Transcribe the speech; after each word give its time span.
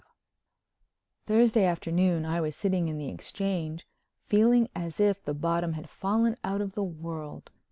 XII 0.01 0.07
Thursday 1.27 1.63
afternoon 1.63 2.25
I 2.25 2.41
was 2.41 2.55
sitting 2.55 2.87
in 2.87 2.97
the 2.97 3.09
Exchange, 3.09 3.85
feeling 4.25 4.67
as 4.73 4.99
if 4.99 5.21
the 5.23 5.35
bottom 5.35 5.73
had 5.73 5.91
fallen 5.91 6.37
out 6.43 6.59
of 6.61 6.73
the 6.73 6.83
world. 6.83 7.51